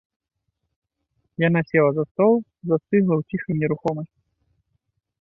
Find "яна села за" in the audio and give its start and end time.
1.47-2.03